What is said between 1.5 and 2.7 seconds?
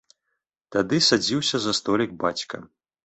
за столік бацька.